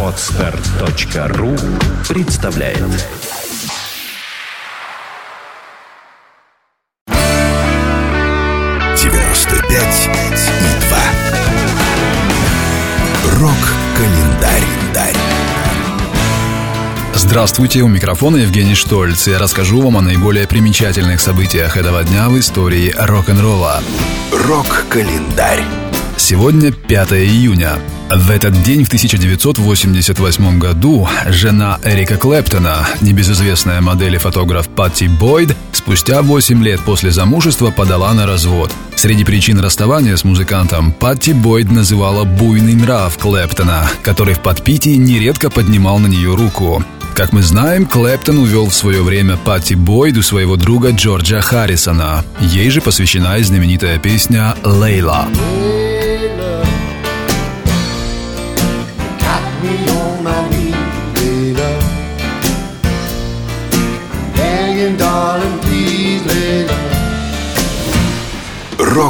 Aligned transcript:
Отстар.ру 0.00 1.56
представляет 2.08 2.78
девяносто 8.96 9.56
пять 9.68 10.08
и 10.08 10.86
два. 10.86 11.02
Рок-календарь. 13.40 14.62
Здравствуйте, 17.14 17.80
у 17.80 17.88
микрофона 17.88 18.36
Евгений 18.36 18.76
Штольц. 18.76 19.26
Я 19.26 19.40
расскажу 19.40 19.80
вам 19.80 19.96
о 19.96 20.00
наиболее 20.00 20.46
примечательных 20.46 21.20
событиях 21.20 21.76
этого 21.76 22.04
дня 22.04 22.28
в 22.28 22.38
истории 22.38 22.94
рок-н-ролла. 22.96 23.82
Рок-календарь. 24.30 25.64
Сегодня 26.26 26.72
5 26.72 27.12
июня. 27.12 27.74
В 28.08 28.30
этот 28.30 28.62
день 28.62 28.84
в 28.84 28.86
1988 28.86 30.58
году 30.58 31.06
жена 31.26 31.78
Эрика 31.84 32.16
Клэптона, 32.16 32.88
небезызвестная 33.02 33.82
модель 33.82 34.14
и 34.14 34.16
фотограф 34.16 34.70
Патти 34.70 35.06
Бойд, 35.06 35.54
спустя 35.72 36.22
8 36.22 36.64
лет 36.64 36.80
после 36.80 37.10
замужества 37.10 37.70
подала 37.70 38.14
на 38.14 38.24
развод. 38.24 38.72
Среди 38.96 39.22
причин 39.22 39.60
расставания 39.60 40.16
с 40.16 40.24
музыкантом 40.24 40.92
Патти 40.92 41.34
Бойд 41.34 41.70
называла 41.70 42.24
буйный 42.24 42.72
нрав 42.74 43.18
Клэптона, 43.18 43.90
который 44.02 44.32
в 44.32 44.40
подпитии 44.40 44.96
нередко 44.96 45.50
поднимал 45.50 45.98
на 45.98 46.06
нее 46.06 46.34
руку. 46.34 46.82
Как 47.14 47.34
мы 47.34 47.42
знаем, 47.42 47.84
Клэптон 47.84 48.38
увел 48.38 48.70
в 48.70 48.74
свое 48.74 49.02
время 49.02 49.36
Патти 49.36 49.74
Бойд 49.74 50.16
у 50.16 50.22
своего 50.22 50.56
друга 50.56 50.92
Джорджа 50.92 51.42
Харрисона. 51.42 52.24
Ей 52.40 52.70
же 52.70 52.80
посвящена 52.80 53.36
и 53.36 53.42
знаменитая 53.42 53.98
песня 53.98 54.56
«Лейла». 54.64 55.28
got 55.28 55.63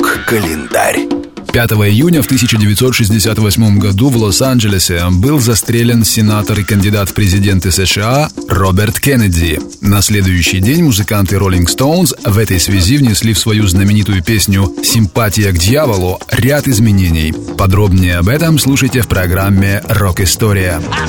Рок-календарь. 0.00 1.06
5 1.52 1.72
июня 1.72 2.22
в 2.22 2.24
1968 2.24 3.78
году 3.78 4.08
в 4.08 4.16
Лос-Анджелесе 4.16 5.02
был 5.10 5.40
застрелен 5.40 6.04
сенатор 6.04 6.58
и 6.58 6.64
кандидат 6.64 7.10
в 7.10 7.14
президенты 7.14 7.70
США 7.70 8.30
Роберт 8.48 8.98
Кеннеди. 8.98 9.60
На 9.82 10.00
следующий 10.00 10.60
день 10.60 10.84
музыканты 10.84 11.36
Rolling 11.36 11.66
Stones 11.66 12.14
в 12.24 12.38
этой 12.38 12.58
связи 12.60 12.96
внесли 12.96 13.34
в 13.34 13.38
свою 13.38 13.66
знаменитую 13.66 14.22
песню 14.22 14.72
«Симпатия 14.82 15.52
к 15.52 15.58
дьяволу» 15.58 16.18
ряд 16.30 16.66
изменений. 16.66 17.34
Подробнее 17.58 18.18
об 18.18 18.28
этом 18.28 18.58
слушайте 18.58 19.02
в 19.02 19.08
программе 19.08 19.82
«Рок-история». 19.88 20.80
I 20.92 21.08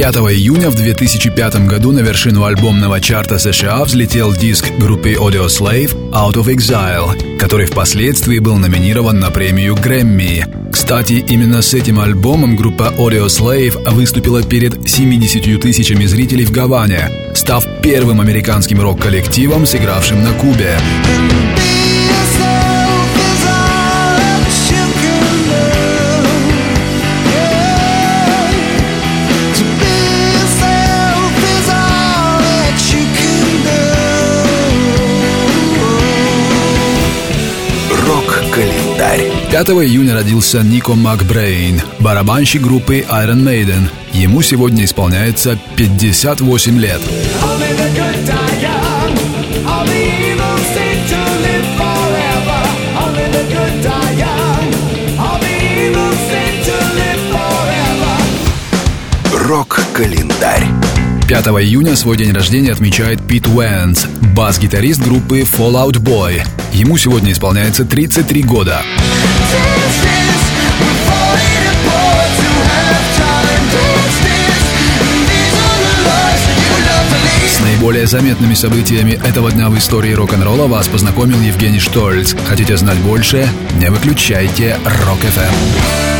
5 0.00 0.14
июня 0.14 0.70
в 0.70 0.76
2005 0.76 1.66
году 1.66 1.92
на 1.92 1.98
вершину 1.98 2.44
альбомного 2.44 3.02
чарта 3.02 3.38
США 3.38 3.84
взлетел 3.84 4.32
диск 4.32 4.70
группы 4.78 5.12
Audio 5.12 5.44
Slave 5.44 5.94
Out 6.12 6.36
of 6.36 6.46
Exile, 6.46 7.36
который 7.36 7.66
впоследствии 7.66 8.38
был 8.38 8.56
номинирован 8.56 9.20
на 9.20 9.30
премию 9.30 9.74
Грэмми. 9.76 10.46
Кстати, 10.72 11.22
именно 11.28 11.60
с 11.60 11.74
этим 11.74 12.00
альбомом 12.00 12.56
группа 12.56 12.94
Audio 12.96 13.26
Slave 13.26 13.90
выступила 13.90 14.42
перед 14.42 14.88
70 14.88 15.60
тысячами 15.60 16.06
зрителей 16.06 16.46
в 16.46 16.50
Гаване, 16.50 17.10
став 17.34 17.62
первым 17.82 18.22
американским 18.22 18.80
рок-коллективом, 18.80 19.66
сыгравшим 19.66 20.24
на 20.24 20.32
Кубе. 20.32 20.78
Рок-календарь. 39.10 39.32
5 39.50 39.68
июня 39.70 40.14
родился 40.14 40.62
Нико 40.62 40.94
Макбрейн, 40.94 41.82
барабанщик 41.98 42.62
группы 42.62 43.00
Iron 43.10 43.42
Maiden. 43.42 43.90
Ему 44.12 44.42
сегодня 44.42 44.84
исполняется 44.84 45.58
58 45.76 46.78
лет. 46.78 47.00
Рок-календарь. 59.32 60.99
5 61.30 61.46
июня 61.62 61.94
свой 61.94 62.16
день 62.16 62.32
рождения 62.32 62.72
отмечает 62.72 63.24
Пит 63.24 63.46
Уэнс, 63.46 64.06
бас-гитарист 64.34 65.00
группы 65.00 65.42
Fall 65.42 65.71
Out 65.71 65.92
Boy. 65.92 66.42
Ему 66.72 66.96
сегодня 66.96 67.30
исполняется 67.30 67.84
33 67.84 68.42
года. 68.42 68.82
Наиболее 77.60 78.08
заметными 78.08 78.54
событиями 78.54 79.12
этого 79.12 79.52
дня 79.52 79.70
в 79.70 79.78
истории 79.78 80.12
рок-н-ролла 80.12 80.66
вас 80.66 80.88
познакомил 80.88 81.40
Евгений 81.40 81.78
Штольц. 81.78 82.34
Хотите 82.48 82.76
знать 82.76 82.98
больше? 82.98 83.48
Не 83.78 83.88
выключайте. 83.88 84.76
Рок-ФМ. 85.06 86.19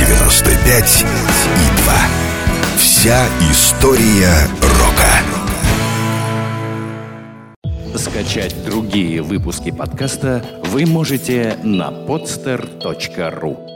95 0.00 1.04
и 1.04 1.82
2. 1.82 1.94
Вся 2.78 3.26
история 3.50 4.32
рока. 4.62 5.12
Скачать 7.98 8.54
другие 8.64 9.20
выпуски 9.20 9.70
подкаста 9.70 10.42
вы 10.64 10.86
можете 10.86 11.58
на 11.62 11.90
podster.ru 11.90 13.69